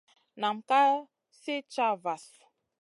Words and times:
Nam 0.39 0.57
ka 0.67 0.81
sli 1.39 1.55
caha 1.73 1.95
vahl. 2.03 2.33